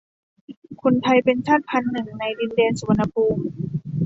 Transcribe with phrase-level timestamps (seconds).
[0.81, 3.43] คนไทย เป็นชาติพันธุ์หนึ่งในดินแดนสุวรรณภูมิ